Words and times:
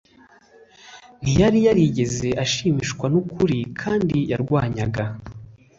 Ntiyari 1.21 1.59
yarigeze 1.67 2.27
ashimishwa 2.43 3.05
n 3.13 3.15
ukuri 3.21 3.57
kandi 3.81 4.17
yarwanyaga 4.31 5.03